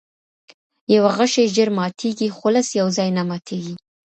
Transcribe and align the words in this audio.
یوه 0.95 1.11
غشی 1.17 1.45
ژر 1.55 1.69
ماتیږي، 1.77 2.27
خو 2.37 2.47
لس 2.55 2.67
یوځای 2.79 3.09
نه 3.17 3.23
ماتیږي. 3.29 3.73